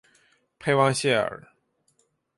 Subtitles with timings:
[0.57, 1.47] 佩旺谢尔。